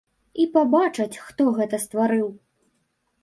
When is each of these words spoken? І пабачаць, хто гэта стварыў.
І 0.43 0.45
пабачаць, 0.53 1.21
хто 1.27 1.43
гэта 1.59 1.79
стварыў. 1.85 2.27